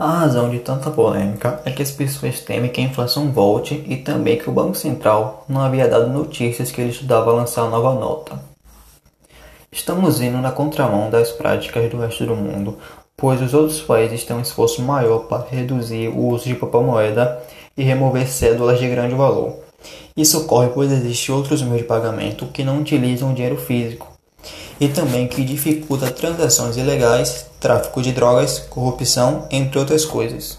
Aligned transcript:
A 0.00 0.20
razão 0.20 0.48
de 0.48 0.58
tanta 0.60 0.90
polêmica 0.90 1.60
é 1.62 1.70
que 1.70 1.82
as 1.82 1.90
pessoas 1.90 2.40
temem 2.40 2.70
que 2.70 2.80
a 2.80 2.84
inflação 2.84 3.30
volte 3.30 3.84
e 3.86 3.98
também 3.98 4.38
que 4.38 4.48
o 4.48 4.52
Banco 4.52 4.74
Central 4.74 5.44
não 5.46 5.60
havia 5.60 5.86
dado 5.86 6.08
notícias 6.08 6.70
que 6.70 6.80
ele 6.80 6.88
estudava 6.88 7.30
lançar 7.30 7.68
nova 7.68 7.92
nota. 8.00 8.42
Estamos 9.70 10.22
indo 10.22 10.38
na 10.38 10.52
contramão 10.52 11.10
das 11.10 11.30
práticas 11.32 11.90
do 11.90 11.98
resto 11.98 12.24
do 12.24 12.34
mundo, 12.34 12.78
pois 13.14 13.42
os 13.42 13.52
outros 13.52 13.82
países 13.82 14.24
têm 14.24 14.36
um 14.36 14.40
esforço 14.40 14.80
maior 14.80 15.26
para 15.26 15.46
reduzir 15.46 16.08
o 16.08 16.28
uso 16.28 16.46
de 16.46 16.54
papel 16.54 16.82
moeda 16.82 17.38
e 17.76 17.82
remover 17.82 18.26
cédulas 18.26 18.78
de 18.78 18.88
grande 18.88 19.14
valor. 19.14 19.58
Isso 20.16 20.38
ocorre 20.38 20.70
pois 20.72 20.90
existem 20.90 21.34
outros 21.34 21.60
meios 21.60 21.82
de 21.82 21.84
pagamento 21.84 22.46
que 22.46 22.64
não 22.64 22.80
utilizam 22.80 23.34
dinheiro 23.34 23.58
físico 23.58 24.09
e 24.80 24.88
também 24.88 25.28
que 25.28 25.44
dificulta 25.44 26.10
transações 26.10 26.76
ilegais, 26.76 27.46
tráfico 27.60 28.00
de 28.00 28.12
drogas, 28.12 28.60
corrupção, 28.70 29.46
entre 29.50 29.78
outras 29.78 30.04
coisas. 30.06 30.58